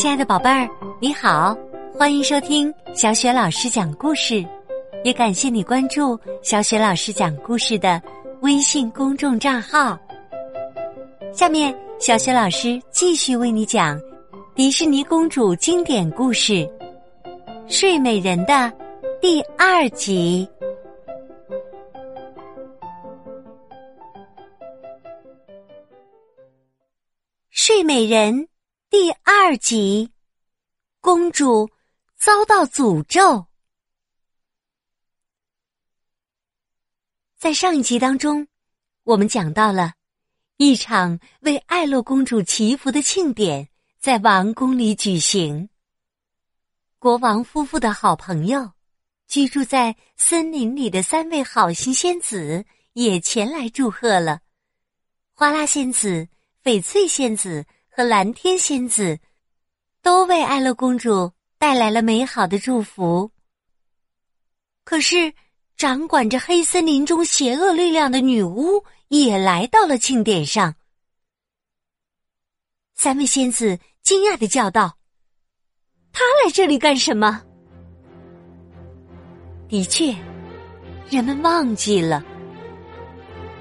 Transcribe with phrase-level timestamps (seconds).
[0.00, 0.66] 亲爱的宝贝儿，
[0.98, 1.54] 你好，
[1.92, 4.42] 欢迎收听小雪老师讲故事，
[5.04, 8.00] 也感谢你关注小雪老师讲故事的
[8.40, 9.98] 微信公众账号。
[11.34, 14.00] 下面，小雪老师继续为你讲
[14.54, 16.54] 迪士尼公主经典故事
[17.68, 18.74] 《睡美人》的
[19.20, 20.48] 第二集。
[27.50, 28.48] 睡美人
[28.90, 30.10] 第二集，
[31.00, 31.70] 公主
[32.16, 33.46] 遭到诅咒。
[37.38, 38.48] 在上一集当中，
[39.04, 39.92] 我们讲到了
[40.56, 43.68] 一场为爱洛公主祈福的庆典
[44.00, 45.68] 在王宫里举行。
[46.98, 48.72] 国王夫妇的好朋友，
[49.28, 54.40] 居住在森林里的三位好心仙子也前来祝贺了。
[55.32, 56.26] 花拉仙子。
[56.62, 57.64] 翡翠仙子
[58.00, 59.18] 和蓝天仙子
[60.00, 63.30] 都为爱乐公主带来了美好的祝福。
[64.84, 65.30] 可是，
[65.76, 70.74] 掌管着黑森林中邪恶力量的女巫也来到了庆典上。
[72.94, 74.96] 三位仙子惊讶的叫道
[76.10, 77.42] ：“她来这里干什么？”
[79.68, 80.16] 的确，
[81.10, 82.24] 人们忘记了，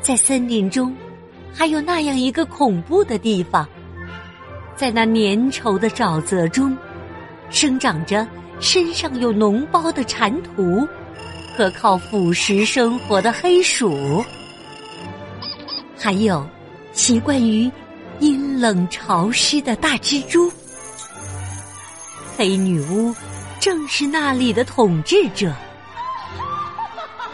[0.00, 0.96] 在森林中。
[1.54, 3.68] 还有那样一个恐怖的地方，
[4.76, 6.76] 在那粘稠的沼泽中，
[7.50, 8.26] 生长着
[8.58, 10.86] 身上有脓包的蟾蜍
[11.56, 14.24] 和靠腐蚀生活的黑鼠，
[15.98, 16.46] 还有
[16.92, 17.70] 习惯于
[18.18, 20.50] 阴冷潮湿的大蜘蛛。
[22.36, 23.14] 黑女巫
[23.60, 25.52] 正是那里的统治者。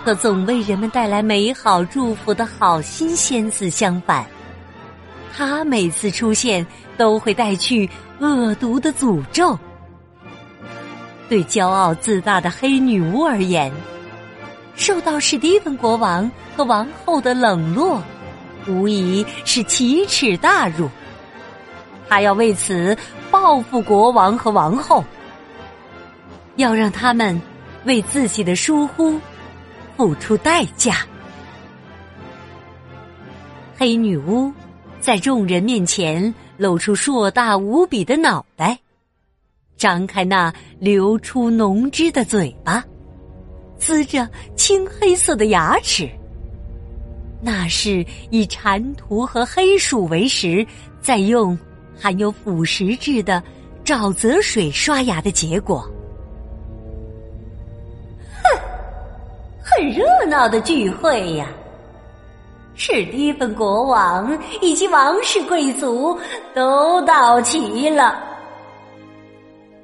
[0.04, 4.24] 和总为人们带来美好祝福的好心仙子相反，
[5.36, 6.66] 她每次出现
[6.98, 7.88] 都会带去
[8.20, 9.58] 恶毒的诅咒。
[11.30, 13.72] 对骄傲自大的黑女巫而言，
[14.74, 18.02] 受到史蒂芬国王和王后的冷落，
[18.66, 20.86] 无疑是奇耻大辱。
[22.08, 22.94] 她要为此
[23.30, 25.02] 报复国王和王后，
[26.56, 27.40] 要让他们
[27.84, 29.18] 为自己的疏忽。
[29.96, 30.98] 付出代价。
[33.76, 34.52] 黑女巫
[35.00, 38.78] 在众人面前露出硕大无比的脑袋，
[39.76, 42.84] 张开那流出浓汁的嘴巴，
[43.78, 46.06] 呲着青黑色的牙齿。
[47.40, 50.66] 那是以蟾蜍和黑鼠为食，
[51.00, 51.56] 再用
[51.96, 53.40] 含有腐蚀质的
[53.84, 55.88] 沼泽水刷牙的结果。
[58.42, 58.60] 哼
[59.62, 61.46] 很热闹的聚会呀！
[62.80, 66.16] 史蒂芬国王以及王室贵族
[66.54, 68.22] 都到齐了。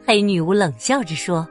[0.07, 1.45] 黑女巫冷笑着说：“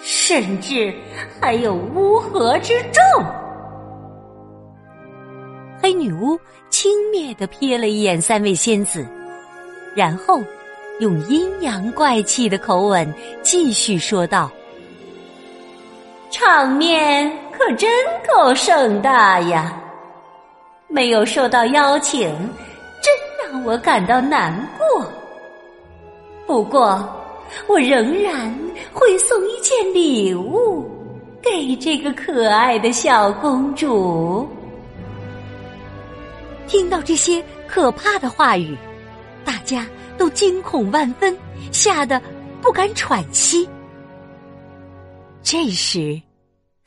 [0.00, 0.94] 甚至
[1.40, 3.02] 还有乌合之众。”
[5.82, 6.38] 黑女巫
[6.70, 9.04] 轻蔑的瞥了一眼三位仙子，
[9.92, 10.40] 然后
[11.00, 13.12] 用阴阳怪气的口吻
[13.42, 14.48] 继续说道。
[16.30, 17.90] 场面可真
[18.32, 19.81] 够盛大呀！
[20.92, 22.28] 没有受到邀请，
[23.00, 25.10] 真让我感到难过。
[26.46, 27.02] 不过，
[27.66, 28.54] 我仍然
[28.92, 30.86] 会送一件礼物
[31.40, 34.46] 给这个可爱的小公主。
[36.66, 38.76] 听到这些可怕的话语，
[39.46, 39.86] 大家
[40.18, 41.34] 都惊恐万分，
[41.70, 42.20] 吓得
[42.60, 43.66] 不敢喘息。
[45.42, 46.20] 这时，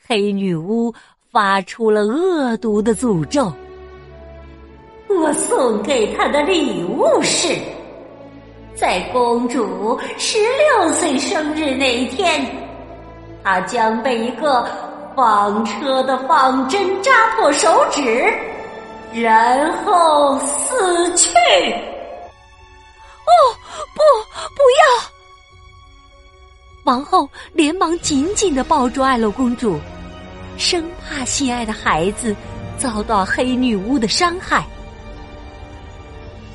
[0.06, 0.94] 黑女巫
[1.30, 3.52] 发出了恶毒的诅咒。
[5.08, 7.56] 我送给她的礼物是，
[8.74, 12.44] 在公主十六岁生日那一天，
[13.42, 14.68] 她将被一个
[15.14, 18.32] 纺车的纺针扎破手指，
[19.14, 21.28] 然后死去。
[23.26, 23.30] 哦，
[23.94, 24.02] 不，
[24.54, 25.02] 不要！
[26.84, 29.78] 王后连忙紧紧的抱住爱乐公主，
[30.56, 32.36] 生怕心爱的孩子
[32.78, 34.64] 遭到黑女巫的伤害。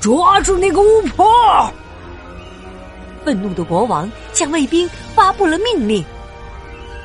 [0.02, 1.72] 抓住那个巫婆！
[3.24, 6.04] 愤怒的国王向卫兵发布了命令，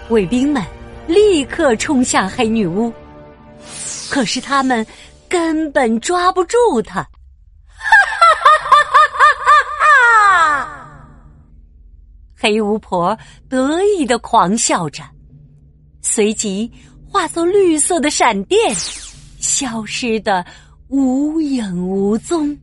[0.08, 0.64] 卫兵们
[1.06, 2.90] 立刻冲向黑女巫，
[4.08, 4.84] 可是他们
[5.28, 7.06] 根本抓不住她。
[12.34, 13.18] 黑巫婆
[13.50, 15.02] 得意的狂笑着，
[16.00, 16.72] 随即
[17.06, 18.74] 化作绿色的闪电，
[19.38, 20.42] 消失的
[20.88, 22.58] 无影无踪。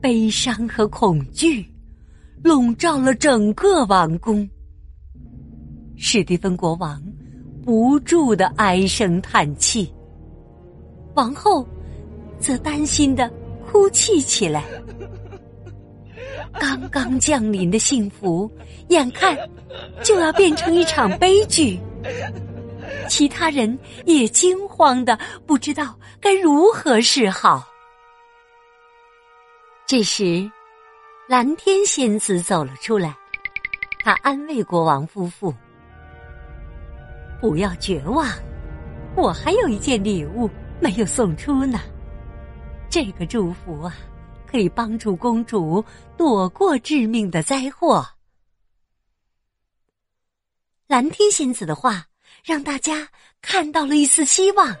[0.00, 1.64] 悲伤和恐惧
[2.42, 4.48] 笼罩了整个王宫。
[5.96, 7.02] 史蒂芬国王
[7.62, 9.92] 不住的唉声叹气，
[11.14, 11.66] 王后
[12.38, 13.30] 则担心的
[13.70, 14.64] 哭泣起来。
[16.54, 18.50] 刚刚降临的幸福，
[18.88, 19.36] 眼看
[20.02, 21.78] 就要变成一场悲剧。
[23.08, 27.66] 其他人也惊慌的不知道该如何是好。
[29.90, 30.48] 这时，
[31.26, 33.12] 蓝天仙子走了出来，
[34.04, 35.52] 她安慰国王夫妇
[37.42, 38.24] ：“不要绝望，
[39.16, 40.48] 我还有一件礼物
[40.80, 41.80] 没有送出呢。
[42.88, 43.92] 这个祝福啊。”
[44.46, 45.84] 可以帮助公主
[46.16, 48.06] 躲过致命的灾祸。
[50.86, 52.04] 蓝天仙子的话
[52.44, 53.08] 让大家
[53.42, 54.72] 看到了一丝希望，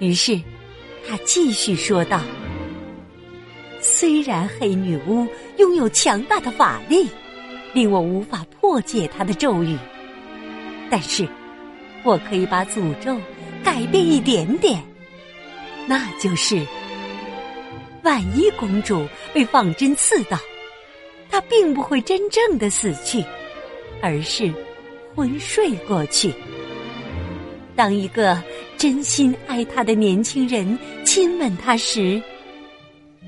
[0.00, 0.40] 于是
[1.08, 2.20] 他继续说道
[3.82, 5.26] ：“虽然黑女巫
[5.58, 7.08] 拥有强大的法力，
[7.74, 9.76] 令我无法破解她的咒语，
[10.88, 11.28] 但是
[12.04, 13.18] 我可以把诅咒
[13.64, 14.80] 改变一点点，
[15.86, 16.64] 那就是。”
[18.04, 20.36] 万一公主被放针刺到，
[21.30, 23.24] 她并不会真正的死去，
[24.00, 24.52] 而是
[25.14, 26.32] 昏睡过去。
[27.76, 28.42] 当一个
[28.76, 32.20] 真心爱她的年轻人亲吻她时，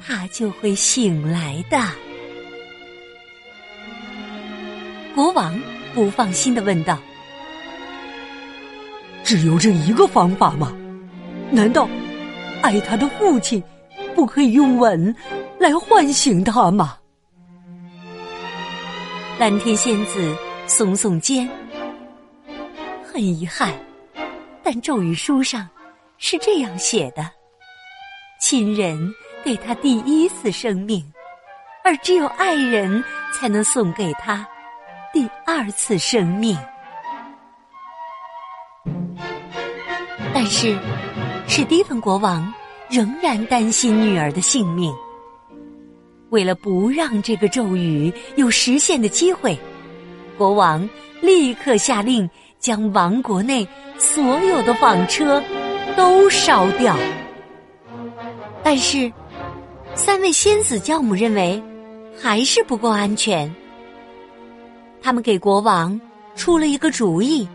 [0.06, 1.79] 她就会醒来的。
[5.15, 5.59] 国王
[5.95, 6.99] 不放心的问道
[9.25, 10.77] ：“只有这一个方法吗？
[11.51, 11.89] 难道
[12.62, 13.62] 爱他的父亲？”
[14.15, 15.12] 不可以用吻
[15.59, 16.97] 来唤醒他吗？
[19.41, 20.37] 蓝天仙子
[20.69, 21.49] 耸耸肩，
[23.05, 23.75] 很遗憾，
[24.62, 25.69] 但咒语书上
[26.17, 27.29] 是这样写的：
[28.41, 29.12] 亲人
[29.44, 31.05] 给他第一次生命，
[31.85, 33.02] 而只有爱人
[33.32, 34.46] 才能送给他
[35.12, 36.56] 第二次生命。
[40.32, 40.76] 但是，
[41.46, 42.52] 史蒂芬国王。
[42.91, 44.94] 仍然担心女儿的性命。
[46.29, 49.58] 为了不让这个咒语有实现的机会，
[50.37, 50.88] 国王
[51.20, 52.29] 立刻下令
[52.61, 53.67] 将王国内
[53.99, 55.43] 所有的纺车
[55.96, 56.96] 都烧掉。
[58.62, 59.11] 但是，
[59.96, 61.62] 三位仙子教母认为
[62.20, 63.52] 还是不够安全。
[65.00, 65.99] 他们给国王
[66.35, 67.49] 出了一个主意，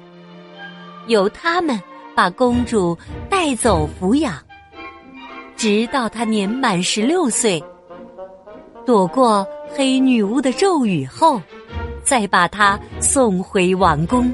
[1.07, 1.80] 由他们
[2.15, 2.97] 把公主
[3.30, 4.38] 带走抚养。
[5.57, 7.62] 直到他年满十六岁，
[8.86, 11.41] 躲过黑女巫的咒语后，
[12.03, 14.33] 再把她送回王宫。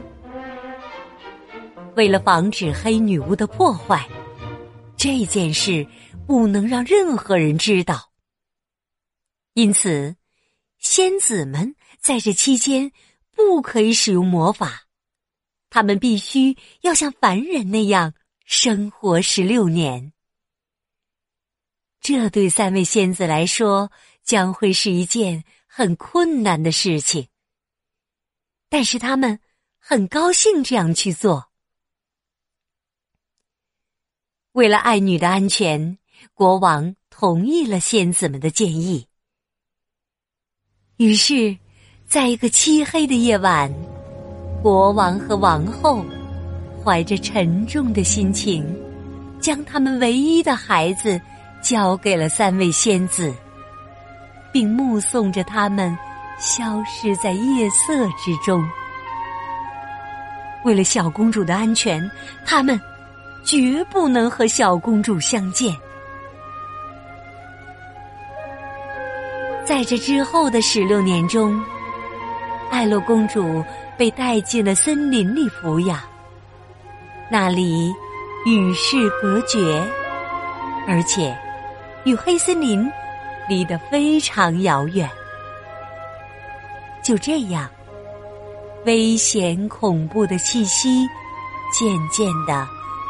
[1.95, 4.07] 为了防止黑女巫的破坏，
[4.95, 5.83] 这件事
[6.27, 8.11] 不能让任何人知道。
[9.53, 10.15] 因此，
[10.79, 12.91] 仙子们在这期间
[13.31, 14.87] 不可以使用魔法，
[15.69, 18.13] 他们必须要像凡人那样
[18.45, 20.11] 生活十六年。
[22.01, 23.91] 这对三位仙子来说
[24.23, 27.27] 将会是一件很困难的事情，
[28.69, 29.39] 但是他们
[29.77, 31.51] 很高兴这样去做。
[34.51, 35.97] 为了爱女的安全，
[36.33, 39.05] 国王同意了仙子们的建议。
[40.97, 41.57] 于是，
[42.07, 43.71] 在一个漆黑的夜晚，
[44.61, 46.05] 国王和王后
[46.83, 48.65] 怀着沉重的心情，
[49.39, 51.19] 将他们唯一的孩子。
[51.61, 53.33] 交给了三位仙子，
[54.53, 55.97] 并目送着他们
[56.37, 58.63] 消失在夜色之中。
[60.63, 62.07] 为了小公主的安全，
[62.45, 62.79] 他们
[63.43, 65.75] 绝不能和小公主相见。
[69.65, 71.59] 在这之后的十六年中，
[72.69, 73.63] 艾洛公主
[73.97, 75.99] 被带进了森林里抚养，
[77.31, 77.93] 那里
[78.45, 79.83] 与世隔绝，
[80.87, 81.35] 而且。
[82.05, 82.87] 与黑森林
[83.49, 85.09] 离得非常遥远，
[87.03, 87.67] 就这样，
[88.85, 91.07] 危险恐怖的气息
[91.73, 92.67] 渐渐的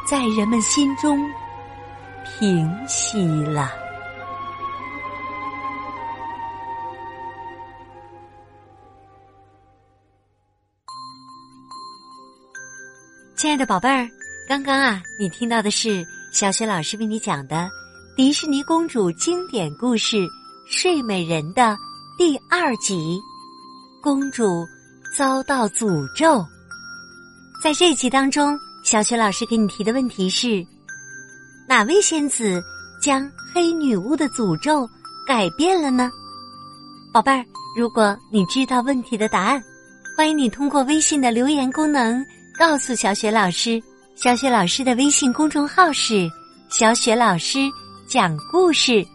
[0.08, 1.30] 在人们心中
[2.24, 3.85] 平息了。
[13.46, 14.10] 亲爱的宝贝儿，
[14.50, 17.70] 刚刚啊，你听到的是小雪老师为你讲的。
[18.16, 20.18] 迪士尼公主经典故事
[20.66, 21.78] 《睡美人》的
[22.18, 23.20] 第二集，
[24.02, 24.66] 公主
[25.16, 26.44] 遭到诅咒。
[27.62, 30.66] 在这集当中，小雪老师给你提的问题是：
[31.70, 32.60] 哪位仙子
[33.00, 34.90] 将黑女巫的诅咒
[35.28, 36.10] 改变了呢？
[37.14, 37.46] 宝贝儿，
[37.78, 39.64] 如果你知道问题的答案，
[40.18, 42.26] 欢迎你通过微信的留言功能
[42.58, 43.82] 告诉小雪老师。
[44.16, 46.30] 小雪老师的微信公众号是
[46.72, 47.60] “小雪老师
[48.08, 49.06] 讲故事”。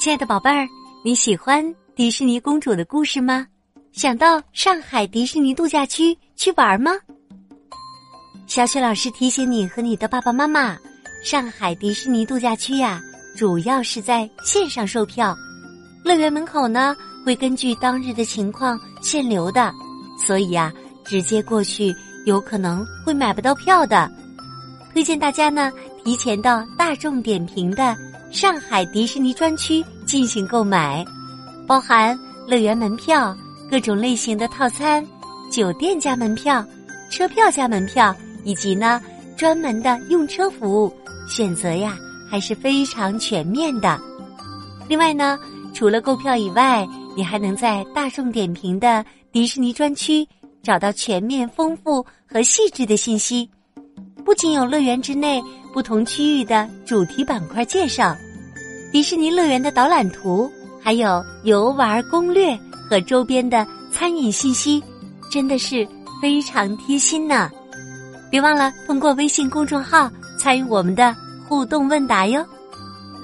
[0.00, 0.66] 亲爱的宝贝儿，
[1.04, 1.62] 你喜欢
[1.94, 3.46] 迪士尼公主的故事吗？
[3.92, 6.92] 想到上海迪士尼度假区去玩吗？
[8.46, 10.78] 小雪老师提醒你和你的爸爸妈妈，
[11.22, 12.98] 上海迪士尼度假区呀，
[13.36, 15.36] 主要是在线上售票，
[16.02, 19.70] 乐园门口呢会根据当日的情况限流的，
[20.26, 20.72] 所以呀，
[21.04, 24.10] 直接过去有可能会买不到票的。
[24.92, 25.72] 推荐大家呢
[26.04, 27.96] 提前到大众点评的
[28.30, 31.04] 上海迪士尼专区进行购买，
[31.66, 33.36] 包含乐园门票。
[33.70, 35.02] 各种类型的套餐、
[35.50, 36.62] 酒店加门票、
[37.10, 38.14] 车票加门票，
[38.44, 39.00] 以及呢
[39.34, 40.94] 专门的用车服务，
[41.26, 41.96] 选择呀
[42.30, 43.98] 还是非常全面的。
[44.88, 45.38] 另外呢，
[45.72, 46.86] 除了购票以外，
[47.16, 49.02] 你还能在大众点评的
[49.32, 50.28] 迪士尼专区
[50.62, 53.48] 找到全面、丰富和细致的信息。
[54.24, 55.42] 不仅有乐园之内
[55.72, 58.16] 不同区域的主题板块介绍，
[58.92, 60.50] 迪士尼乐园的导览图，
[60.80, 62.58] 还有游玩攻略。
[62.90, 64.82] 和周边的餐饮信息，
[65.30, 65.88] 真的是
[66.20, 67.50] 非常贴心呢！
[68.30, 71.16] 别忘了通过微信公众号参与我们的
[71.48, 72.46] 互动问答哟。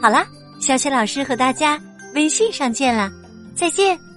[0.01, 0.27] 好啦，
[0.59, 1.79] 小雪老师和大家
[2.15, 3.11] 微信上见了，
[3.55, 4.08] 再见。